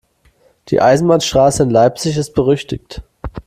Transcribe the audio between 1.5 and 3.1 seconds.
in Leipzig ist berüchtigt.